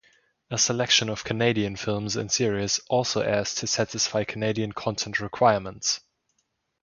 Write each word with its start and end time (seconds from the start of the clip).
A 0.49 0.57
selection 0.57 1.09
of 1.09 1.23
Canadian 1.23 1.75
films 1.75 2.15
and 2.15 2.31
series 2.31 2.79
also 2.89 3.21
airs 3.21 3.53
to 3.53 3.67
satisfy 3.67 4.23
Canadian 4.23 4.71
content 4.71 5.19
requirements. 5.19 5.99